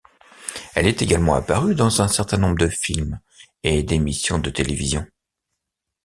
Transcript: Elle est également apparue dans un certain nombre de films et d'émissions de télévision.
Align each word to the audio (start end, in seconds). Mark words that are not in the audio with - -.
Elle 0.73 0.87
est 0.87 1.03
également 1.03 1.35
apparue 1.35 1.75
dans 1.75 2.01
un 2.01 2.07
certain 2.07 2.37
nombre 2.37 2.57
de 2.57 2.67
films 2.69 3.19
et 3.61 3.83
d'émissions 3.83 4.39
de 4.39 4.49
télévision. 4.49 5.05